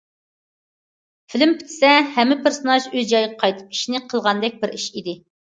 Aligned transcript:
فىلىم 1.33 1.53
پۈتسە 1.59 1.91
ھەممە 2.15 2.37
پېرسوناژ 2.47 2.87
ئۆز 2.93 3.13
جايىغا 3.13 3.39
قايتىپ 3.45 3.77
ئىشىنى 3.77 4.03
قىلغاندەك 4.07 4.59
بىر 4.65 4.75
ئىش 4.81 4.91
ئىدى. 4.97 5.17